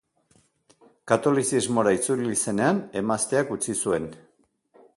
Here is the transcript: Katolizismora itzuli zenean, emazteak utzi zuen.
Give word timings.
Katolizismora 1.11 1.93
itzuli 1.97 2.39
zenean, 2.47 2.79
emazteak 3.03 3.53
utzi 3.57 3.77
zuen. 3.87 4.09